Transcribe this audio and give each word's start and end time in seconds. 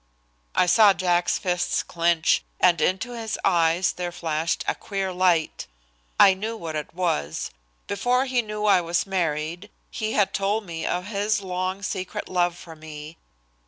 I 0.55 0.65
saw 0.65 0.93
Jack's 0.93 1.37
fists 1.37 1.83
clench, 1.83 2.43
and 2.59 2.81
into 2.81 3.11
his 3.11 3.37
eyes 3.45 3.91
there 3.91 4.11
flashed 4.11 4.63
a 4.67 4.73
queer 4.73 5.13
light. 5.13 5.67
I 6.19 6.33
knew 6.33 6.57
what 6.57 6.75
it 6.75 6.95
was. 6.95 7.51
Before 7.85 8.25
he 8.25 8.41
knew 8.41 8.65
I 8.65 8.81
was 8.81 9.05
married 9.05 9.69
he 9.91 10.13
had 10.13 10.33
told 10.33 10.65
me 10.65 10.87
of 10.87 11.05
his 11.05 11.43
long 11.43 11.83
secret 11.83 12.27
love 12.29 12.57
for 12.57 12.75
me. 12.75 13.17